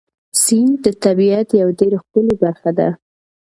[0.43, 2.89] سیند د طبیعت یوه ډېره ښکلې برخه ده.